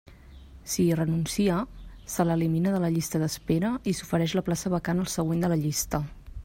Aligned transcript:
Si 0.75 0.77
hi 0.85 0.95
renuncia, 0.99 1.57
se 2.13 2.25
l'elimina 2.29 2.73
de 2.77 2.81
la 2.85 2.91
llista 2.97 3.23
d'espera 3.25 3.73
i 3.93 3.95
s'ofereix 3.99 4.37
la 4.39 4.45
plaça 4.51 4.75
vacant 4.77 5.05
al 5.05 5.13
següent 5.19 5.45
de 5.47 5.53
la 5.55 5.63
llista. 5.67 6.05